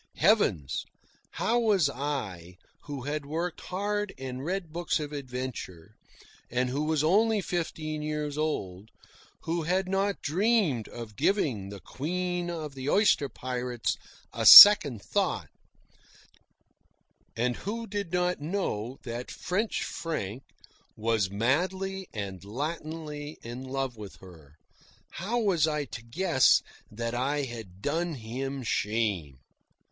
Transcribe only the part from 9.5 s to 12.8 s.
had not dreamed of giving the Queen of